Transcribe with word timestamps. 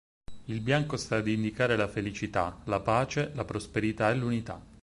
Il 0.45 0.61
bianco 0.61 0.97
sta 0.97 1.17
ad 1.17 1.27
indicare 1.27 1.75
la 1.75 1.87
felicità, 1.87 2.59
la 2.63 2.79
pace, 2.79 3.29
la 3.35 3.45
prosperità 3.45 4.09
e 4.09 4.15
l'unità. 4.15 4.59